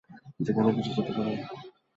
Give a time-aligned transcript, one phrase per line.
[0.39, 1.31] যেখানে খুশি যেতে পারা?